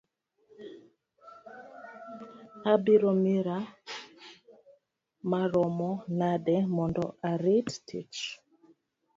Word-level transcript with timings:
Abiro 2.71 3.11
mira 3.23 3.57
maromo 5.29 5.91
nade 6.19 6.55
mondo 6.75 7.03
arit 7.31 7.67
tich? 7.87 8.19